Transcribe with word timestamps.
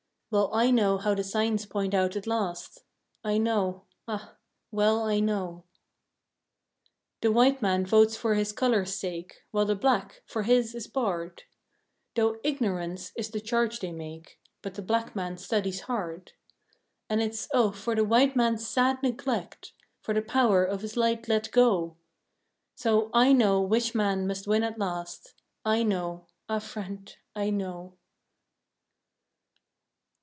Well 0.33 0.49
I 0.53 0.71
know 0.71 0.97
how 0.97 1.13
the 1.13 1.25
signs 1.25 1.65
point 1.65 1.93
out 1.93 2.15
at 2.15 2.25
last, 2.25 2.85
I 3.21 3.37
know; 3.37 3.83
ah, 4.07 4.37
well 4.71 5.01
I 5.03 5.19
know! 5.19 5.65
The 7.19 7.33
white 7.33 7.61
man 7.61 7.85
votes 7.85 8.15
for 8.15 8.35
his 8.35 8.53
color's 8.53 8.95
sake, 8.95 9.43
While 9.51 9.65
the 9.65 9.75
black, 9.75 10.23
for 10.25 10.43
his 10.43 10.73
is 10.73 10.87
barred; 10.87 11.43
(Though 12.15 12.39
"ignorance" 12.45 13.11
is 13.17 13.31
the 13.31 13.41
charge 13.41 13.81
they 13.81 13.91
make), 13.91 14.39
But 14.61 14.75
the 14.75 14.81
black 14.81 15.17
man 15.17 15.35
studies 15.35 15.81
hard. 15.81 16.31
And 17.09 17.21
it's, 17.21 17.49
oh, 17.53 17.73
for 17.73 17.93
the 17.93 18.05
white 18.05 18.33
man's 18.33 18.65
sad 18.65 19.03
neglect, 19.03 19.73
For 19.99 20.13
the 20.13 20.21
power 20.21 20.63
of 20.63 20.79
his 20.81 20.95
light 20.95 21.27
let 21.27 21.51
go! 21.51 21.97
So, 22.75 23.09
I 23.13 23.33
know 23.33 23.61
which 23.61 23.93
man 23.93 24.25
must 24.27 24.47
win 24.47 24.63
at 24.63 24.79
last, 24.79 25.33
I 25.65 25.83
know! 25.83 26.27
Ah, 26.47 26.59
Friend, 26.59 27.13
I 27.35 27.49
know! 27.49 27.97